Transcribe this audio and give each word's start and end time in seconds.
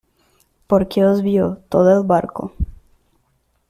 porque 0.67 1.03
os 1.03 1.19
vio 1.21 1.59
todo 1.69 1.89
el 1.95 2.03
barco. 2.03 2.51